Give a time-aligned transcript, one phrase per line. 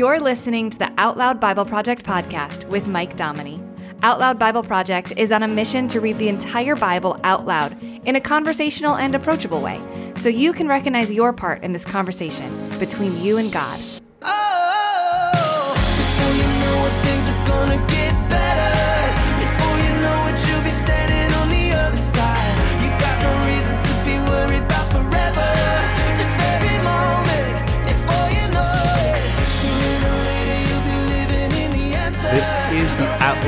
[0.00, 3.62] You're listening to the Out Loud Bible Project podcast with Mike Dominy.
[4.02, 7.76] Out Loud Bible Project is on a mission to read the entire Bible out loud
[8.06, 9.78] in a conversational and approachable way
[10.16, 13.78] so you can recognize your part in this conversation between you and God.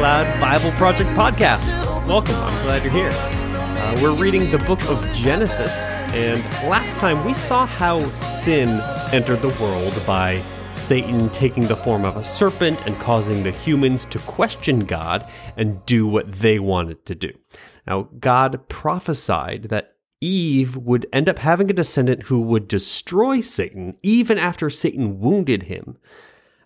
[0.00, 2.06] Loud Bible Project podcast.
[2.06, 2.36] Welcome.
[2.36, 3.10] I'm glad you're here.
[3.12, 8.80] Uh, we're reading the book of Genesis, and last time we saw how sin
[9.12, 10.42] entered the world by
[10.72, 15.84] Satan taking the form of a serpent and causing the humans to question God and
[15.84, 17.32] do what they wanted to do.
[17.86, 23.98] Now, God prophesied that Eve would end up having a descendant who would destroy Satan
[24.02, 25.98] even after Satan wounded him.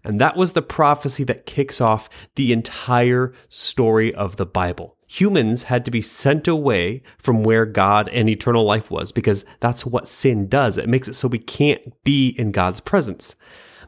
[0.04, 4.97] And that was the prophecy that kicks off the entire story of the Bible.
[5.06, 9.86] Humans had to be sent away from where God and eternal life was because that's
[9.86, 10.77] what sin does.
[10.77, 13.36] It makes it so we can't be in God's presence.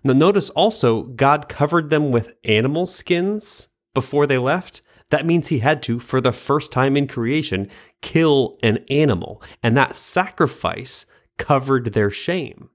[0.04, 4.82] Now, notice also, God covered them with animal skins before they left.
[5.10, 7.68] That means he had to, for the first time in creation,
[8.02, 9.42] kill an animal.
[9.62, 11.06] And that sacrifice
[11.38, 12.70] covered their shame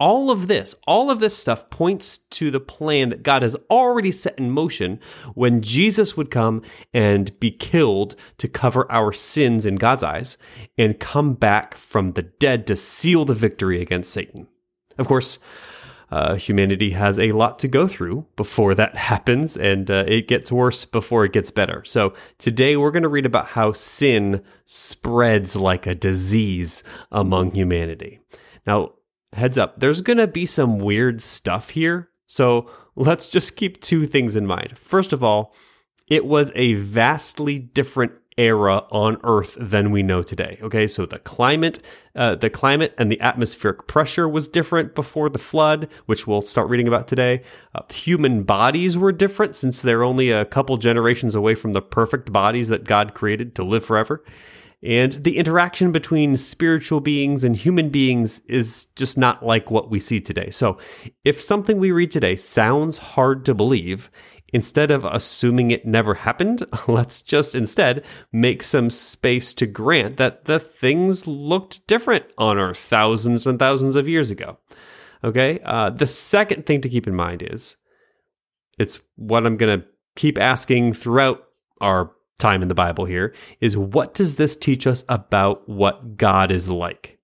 [0.00, 4.10] all of this, all of this stuff points to the plan that God has already
[4.10, 4.98] set in motion
[5.34, 6.62] when Jesus would come
[6.94, 10.38] and be killed to cover our sins in God's eyes
[10.78, 14.48] and come back from the dead to seal the victory against Satan.
[14.96, 15.38] Of course,
[16.10, 20.50] uh, humanity has a lot to go through before that happens, and uh, it gets
[20.50, 21.84] worse before it gets better.
[21.84, 28.20] So, today we're going to read about how sin spreads like a disease among humanity.
[28.66, 28.94] Now,
[29.32, 32.10] heads up, there's to be some weird stuff here.
[32.26, 34.78] So let's just keep two things in mind.
[34.78, 35.54] First of all,
[36.06, 40.58] it was a vastly different era on Earth than we know today.
[40.62, 41.80] Okay, so the climate,
[42.16, 46.68] uh, the climate and the atmospheric pressure was different before the flood, which we'll start
[46.68, 47.42] reading about today.
[47.74, 52.32] Uh, human bodies were different since they're only a couple generations away from the perfect
[52.32, 54.24] bodies that God created to live forever.
[54.82, 60.00] And the interaction between spiritual beings and human beings is just not like what we
[60.00, 60.48] see today.
[60.50, 60.78] So,
[61.22, 64.10] if something we read today sounds hard to believe,
[64.52, 70.46] instead of assuming it never happened, let's just instead make some space to grant that
[70.46, 74.58] the things looked different on Earth thousands and thousands of years ago.
[75.22, 75.60] Okay?
[75.64, 77.76] Uh, the second thing to keep in mind is
[78.78, 79.86] it's what I'm going to
[80.16, 81.44] keep asking throughout
[81.82, 86.50] our time in the Bible here is what does this teach us about what God
[86.50, 87.18] is like?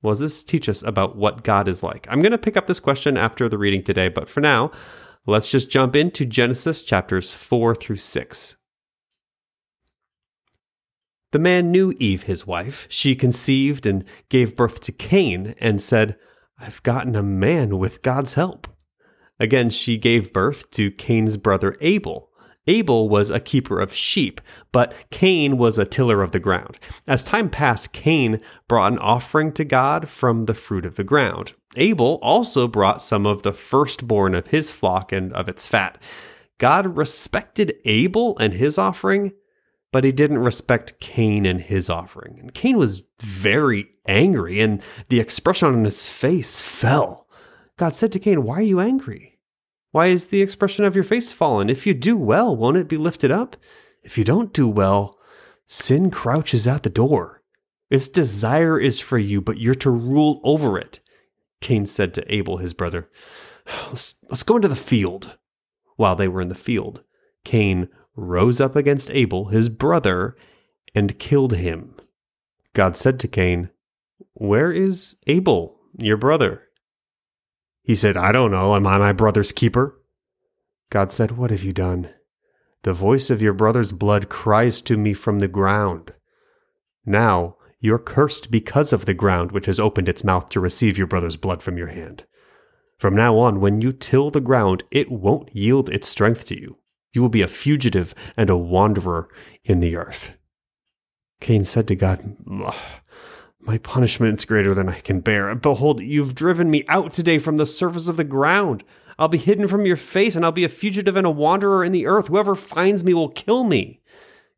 [0.00, 2.06] What does this teach us about what God is like?
[2.08, 4.70] I'm going to pick up this question after the reading today, but for now,
[5.26, 8.56] let's just jump into Genesis chapters 4 through 6.
[11.30, 12.86] The man knew Eve, his wife.
[12.88, 16.16] She conceived and gave birth to Cain and said,
[16.58, 18.66] I've gotten a man with God's help.
[19.38, 22.27] Again, she gave birth to Cain's brother Abel.
[22.68, 24.40] Abel was a keeper of sheep,
[24.70, 26.78] but Cain was a tiller of the ground.
[27.06, 31.54] As time passed, Cain brought an offering to God from the fruit of the ground.
[31.76, 36.00] Abel also brought some of the firstborn of his flock and of its fat.
[36.58, 39.32] God respected Abel and his offering,
[39.90, 42.38] but he didn't respect Cain and his offering.
[42.38, 47.26] And Cain was very angry, and the expression on his face fell.
[47.78, 49.37] God said to Cain, Why are you angry?
[49.98, 51.68] Why is the expression of your face fallen?
[51.68, 53.56] If you do well, won't it be lifted up?
[54.04, 55.18] If you don't do well,
[55.66, 57.42] sin crouches at the door.
[57.90, 61.00] Its desire is for you, but you're to rule over it.
[61.60, 63.10] Cain said to Abel, his brother,
[63.88, 65.36] let's, let's go into the field.
[65.96, 67.02] While they were in the field,
[67.42, 70.36] Cain rose up against Abel, his brother,
[70.94, 71.96] and killed him.
[72.72, 73.70] God said to Cain,
[74.34, 76.67] Where is Abel, your brother?
[77.88, 78.76] He said, I don't know.
[78.76, 79.98] Am I my brother's keeper?
[80.90, 82.10] God said, What have you done?
[82.82, 86.12] The voice of your brother's blood cries to me from the ground.
[87.06, 91.06] Now you're cursed because of the ground which has opened its mouth to receive your
[91.06, 92.26] brother's blood from your hand.
[92.98, 96.76] From now on, when you till the ground, it won't yield its strength to you.
[97.14, 99.30] You will be a fugitive and a wanderer
[99.64, 100.32] in the earth.
[101.40, 102.36] Cain said to God,
[103.60, 105.54] my punishment is greater than I can bear.
[105.54, 108.84] Behold, you've driven me out today from the surface of the ground.
[109.18, 111.92] I'll be hidden from your face, and I'll be a fugitive and a wanderer in
[111.92, 112.28] the earth.
[112.28, 114.00] Whoever finds me will kill me.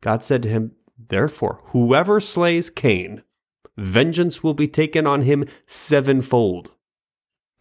[0.01, 3.23] God said to him, Therefore, whoever slays Cain,
[3.75, 6.71] vengeance will be taken on him sevenfold.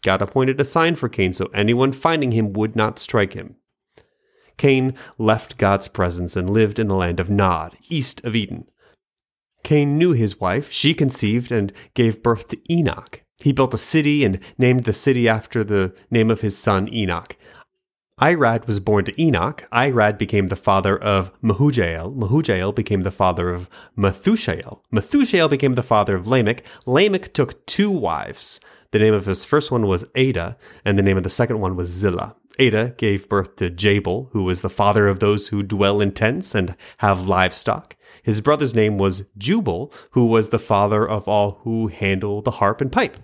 [0.03, 3.57] God appointed a sign for Cain so anyone finding him would not strike him.
[4.57, 8.70] Cain left God's presence and lived in the land of Nod, east of Eden.
[9.63, 13.23] Cain knew his wife, she conceived and gave birth to Enoch.
[13.39, 17.37] He built a city and named the city after the name of his son Enoch.
[18.21, 19.67] Irad was born to Enoch.
[19.73, 22.15] Irad became the father of Mehujael.
[22.15, 24.83] Mehujael became the father of Methushael.
[24.93, 26.63] Methushael became the father of Lamech.
[26.85, 28.61] Lamech took two wives.
[28.91, 31.77] The name of his first one was Ada, and the name of the second one
[31.77, 32.37] was Zillah.
[32.59, 36.55] Ada gave birth to Jabal, who was the father of those who dwell in tents
[36.55, 37.97] and have livestock.
[38.23, 42.81] His brother's name was Jubal, who was the father of all who handle the harp
[42.81, 43.17] and pipe.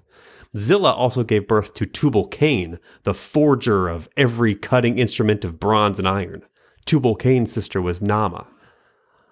[0.57, 5.99] Zillah also gave birth to Tubal Cain, the forger of every cutting instrument of bronze
[5.99, 6.43] and iron.
[6.87, 8.47] Tubal Cain's sister was Naamah.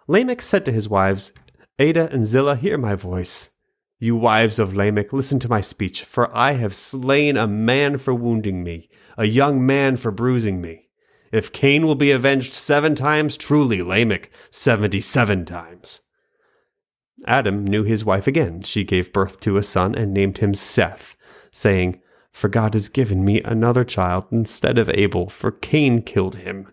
[0.06, 1.32] Lamech said to his wives,
[1.78, 3.50] Ada and Zillah, hear my voice.
[3.98, 8.12] You wives of Lamech, listen to my speech, for I have slain a man for
[8.12, 10.83] wounding me, a young man for bruising me.
[11.34, 16.00] If Cain will be avenged seven times, truly Lamech seventy seven times.
[17.26, 18.62] Adam knew his wife again.
[18.62, 21.16] She gave birth to a son and named him Seth,
[21.50, 22.00] saying,
[22.30, 26.72] For God has given me another child instead of Abel, for Cain killed him.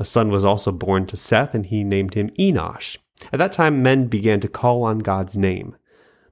[0.00, 2.96] A son was also born to Seth, and he named him Enosh.
[3.32, 5.76] At that time, men began to call on God's name.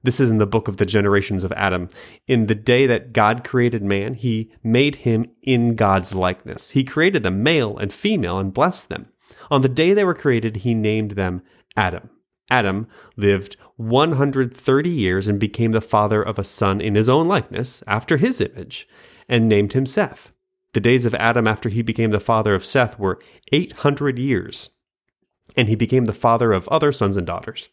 [0.03, 1.89] This is in the book of the generations of Adam.
[2.27, 6.71] In the day that God created man, he made him in God's likeness.
[6.71, 9.07] He created them male and female and blessed them.
[9.51, 11.41] On the day they were created, he named them
[11.75, 12.09] Adam.
[12.49, 17.83] Adam lived 130 years and became the father of a son in his own likeness,
[17.85, 18.87] after his image,
[19.27, 20.31] and named him Seth.
[20.73, 23.19] The days of Adam after he became the father of Seth were
[23.51, 24.71] 800 years,
[25.55, 27.69] and he became the father of other sons and daughters.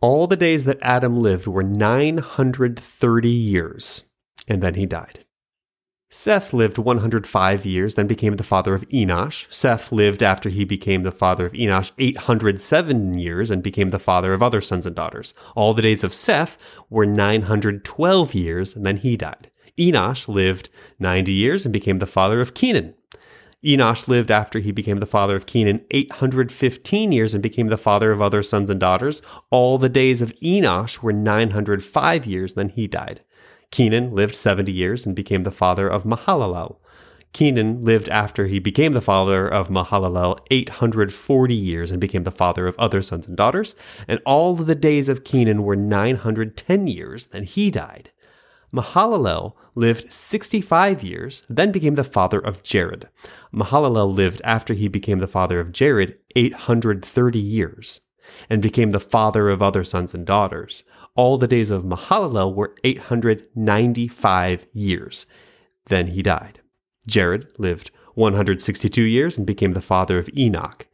[0.00, 4.04] All the days that Adam lived were 930 years,
[4.46, 5.24] and then he died.
[6.10, 9.52] Seth lived 105 years, then became the father of Enosh.
[9.52, 14.32] Seth lived after he became the father of Enosh 807 years and became the father
[14.32, 15.34] of other sons and daughters.
[15.56, 16.56] All the days of Seth
[16.88, 19.50] were 912 years, and then he died.
[19.76, 20.68] Enosh lived
[21.00, 22.94] 90 years and became the father of Kenan.
[23.64, 28.12] Enosh lived after he became the father of Kenan 815 years and became the father
[28.12, 29.22] of other sons and daughters.
[29.50, 33.22] All the days of Enosh were 905 years, then he died.
[33.70, 36.76] Kenan lived 70 years and became the father of Mahalalel.
[37.32, 42.68] Kenan lived after he became the father of Mahalalel 840 years and became the father
[42.68, 43.74] of other sons and daughters.
[44.06, 48.10] And all the days of Kenan were 910 years, then he died.
[48.74, 53.08] Mahalalel lived 65 years, then became the father of Jared.
[53.52, 58.00] Mahalalel lived after he became the father of Jared 830 years
[58.50, 60.84] and became the father of other sons and daughters
[61.16, 65.26] all the days of Mahalalel were 895 years.
[65.86, 66.60] Then he died.
[67.06, 70.86] Jared lived 162 years and became the father of Enoch.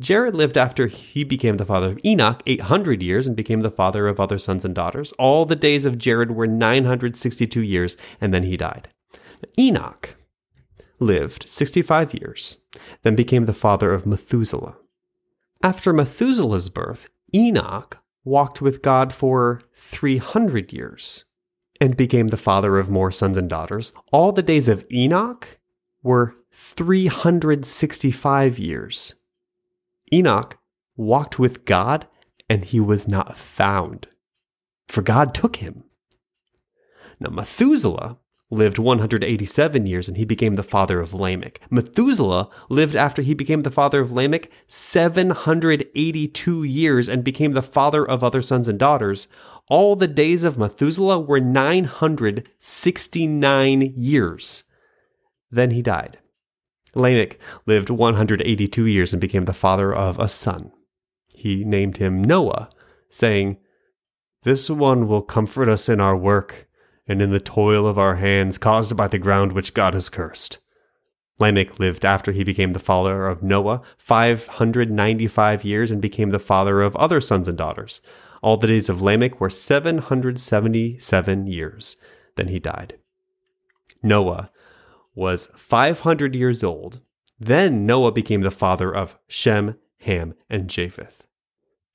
[0.00, 4.06] Jared lived after he became the father of Enoch 800 years and became the father
[4.06, 5.12] of other sons and daughters.
[5.12, 8.88] All the days of Jared were 962 years, and then he died.
[9.58, 10.16] Enoch
[11.00, 12.58] lived 65 years,
[13.02, 14.76] then became the father of Methuselah.
[15.62, 21.24] After Methuselah's birth, Enoch walked with God for 300 years
[21.80, 23.92] and became the father of more sons and daughters.
[24.12, 25.58] All the days of Enoch
[26.02, 29.14] were 365 years.
[30.12, 30.58] Enoch
[30.96, 32.06] walked with God
[32.48, 34.08] and he was not found,
[34.88, 35.84] for God took him.
[37.20, 38.18] Now, Methuselah
[38.50, 41.60] lived 187 years and he became the father of Lamech.
[41.70, 48.08] Methuselah lived after he became the father of Lamech 782 years and became the father
[48.08, 49.28] of other sons and daughters.
[49.68, 54.64] All the days of Methuselah were 969 years.
[55.50, 56.18] Then he died.
[56.94, 60.72] Lamech lived 182 years and became the father of a son.
[61.34, 62.68] He named him Noah,
[63.08, 63.58] saying,
[64.42, 66.68] This one will comfort us in our work
[67.06, 70.58] and in the toil of our hands caused by the ground which God has cursed.
[71.38, 76.82] Lamech lived after he became the father of Noah 595 years and became the father
[76.82, 78.00] of other sons and daughters.
[78.42, 81.96] All the days of Lamech were 777 years.
[82.36, 82.98] Then he died.
[84.02, 84.50] Noah
[85.18, 87.00] was 500 years old.
[87.40, 91.26] Then Noah became the father of Shem, Ham, and Japheth.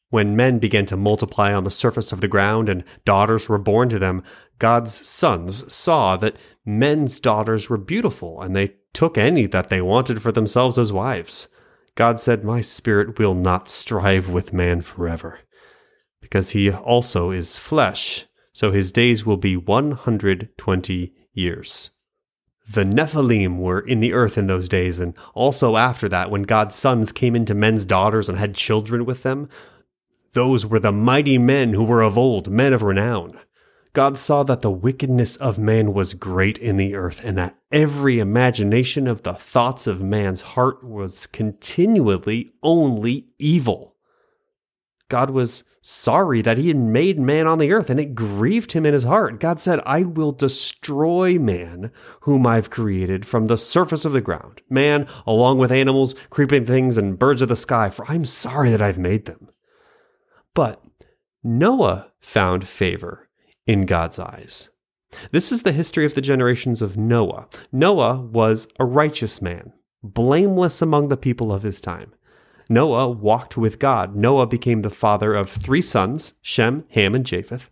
[0.10, 3.88] When men began to multiply on the surface of the ground and daughters were born
[3.90, 4.24] to them,
[4.60, 10.22] God's sons saw that men's daughters were beautiful, and they took any that they wanted
[10.22, 11.48] for themselves as wives.
[11.96, 15.40] God said, My spirit will not strive with man forever,
[16.22, 21.90] because he also is flesh, so his days will be 120 years.
[22.70, 26.76] The Nephilim were in the earth in those days, and also after that, when God's
[26.76, 29.50] sons came into men's daughters and had children with them.
[30.32, 33.40] Those were the mighty men who were of old, men of renown.
[33.92, 38.18] God saw that the wickedness of man was great in the earth, and that every
[38.18, 43.96] imagination of the thoughts of man's heart was continually only evil.
[45.10, 48.86] God was sorry that he had made man on the earth, and it grieved him
[48.86, 49.40] in his heart.
[49.40, 54.62] God said, I will destroy man, whom I've created from the surface of the ground,
[54.70, 58.82] man, along with animals, creeping things, and birds of the sky, for I'm sorry that
[58.82, 59.50] I've made them.
[60.56, 60.84] But
[61.44, 63.30] Noah found favor
[63.68, 64.70] in God's eyes.
[65.32, 67.48] This is the history of the generations of Noah.
[67.72, 72.14] Noah was a righteous man, blameless among the people of his time.
[72.70, 74.16] Noah walked with God.
[74.16, 77.70] Noah became the father of three sons Shem, Ham, and Japheth.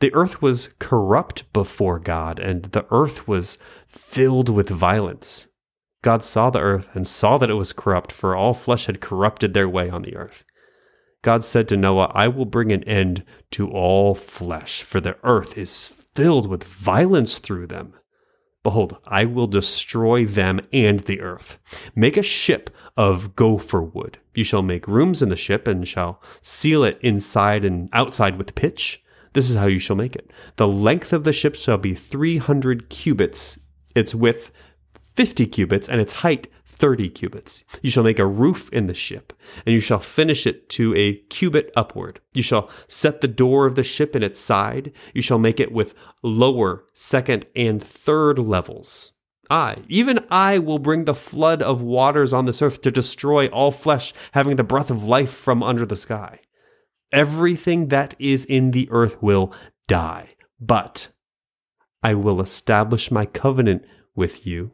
[0.00, 3.58] The earth was corrupt before God, and the earth was
[3.88, 5.48] filled with violence.
[6.02, 9.54] God saw the earth and saw that it was corrupt, for all flesh had corrupted
[9.54, 10.44] their way on the earth.
[11.22, 15.56] God said to Noah, I will bring an end to all flesh, for the earth
[15.56, 17.94] is filled with violence through them.
[18.66, 21.60] Behold, I will destroy them and the earth.
[21.94, 24.18] Make a ship of gopher wood.
[24.34, 28.56] You shall make rooms in the ship and shall seal it inside and outside with
[28.56, 29.04] pitch.
[29.34, 30.32] This is how you shall make it.
[30.56, 33.60] The length of the ship shall be 300 cubits,
[33.94, 34.50] its width
[35.14, 37.64] 50 cubits, and its height 30 cubits.
[37.82, 39.32] You shall make a roof in the ship,
[39.64, 42.20] and you shall finish it to a cubit upward.
[42.34, 44.92] You shall set the door of the ship in its side.
[45.14, 49.12] You shall make it with lower, second, and third levels.
[49.48, 53.70] I, even I, will bring the flood of waters on this earth to destroy all
[53.70, 56.40] flesh having the breath of life from under the sky.
[57.12, 59.54] Everything that is in the earth will
[59.86, 60.30] die,
[60.60, 61.08] but
[62.02, 63.84] I will establish my covenant
[64.16, 64.72] with you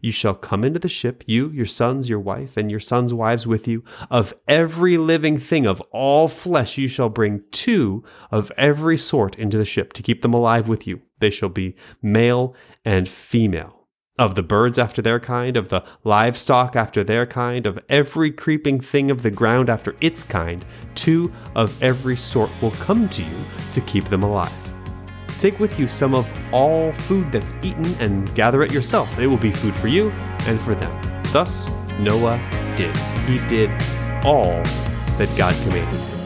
[0.00, 3.46] you shall come into the ship, you, your sons, your wife, and your sons' wives
[3.46, 3.84] with you.
[4.10, 9.58] Of every living thing of all flesh, you shall bring two of every sort into
[9.58, 11.00] the ship to keep them alive with you.
[11.20, 13.78] They shall be male and female.
[14.18, 18.78] Of the birds after their kind, of the livestock after their kind, of every creeping
[18.78, 23.44] thing of the ground after its kind, two of every sort will come to you
[23.72, 24.61] to keep them alive.
[25.42, 29.18] Take with you some of all food that's eaten and gather it yourself.
[29.18, 30.10] It will be food for you
[30.46, 31.22] and for them.
[31.32, 31.66] Thus,
[31.98, 32.38] Noah
[32.76, 32.96] did.
[33.26, 33.68] He did
[34.24, 34.62] all
[35.18, 36.20] that God commanded him.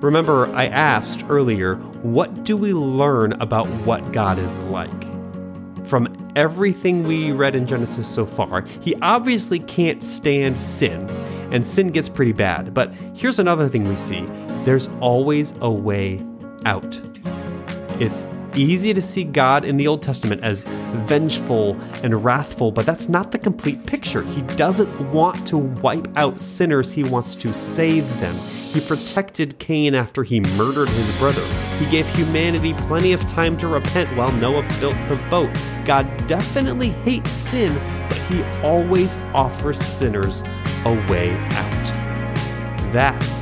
[0.00, 5.04] Remember, I asked earlier, what do we learn about what God is like?
[5.86, 11.06] From everything we read in Genesis so far, he obviously can't stand sin,
[11.52, 12.72] and sin gets pretty bad.
[12.72, 14.26] But here's another thing we see
[14.64, 16.24] there's always a way
[16.64, 17.00] out.
[18.00, 20.64] It's easy to see God in the Old Testament as
[21.06, 24.22] vengeful and wrathful, but that's not the complete picture.
[24.22, 28.34] He doesn't want to wipe out sinners, he wants to save them.
[28.72, 31.44] He protected Cain after he murdered his brother.
[31.78, 35.52] He gave humanity plenty of time to repent while Noah built the boat.
[35.84, 37.74] God definitely hates sin,
[38.08, 40.42] but he always offers sinners
[40.84, 42.92] a way out.
[42.92, 43.41] That